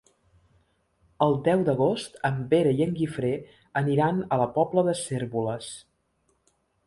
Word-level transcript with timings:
El 1.25 1.35
deu 1.47 1.65
d'agost 1.67 2.17
en 2.29 2.39
Pere 2.53 2.71
i 2.79 2.81
en 2.87 2.95
Guifré 3.01 3.31
aniran 3.83 4.25
a 4.33 4.39
la 4.45 4.49
Pobla 4.55 4.85
de 4.91 4.99
Cérvoles. 5.03 5.69